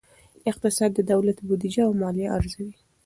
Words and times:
اقتصاد 0.49 0.91
د 0.95 0.99
دولت 1.11 1.37
بودیجه 1.47 1.81
او 1.87 1.93
مالیه 2.01 2.29
ارزوي. 2.37 2.73